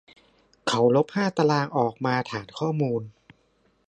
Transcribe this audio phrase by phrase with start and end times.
[0.67, 3.01] เขาลบห้าตารางออกมาฐานข้อมูล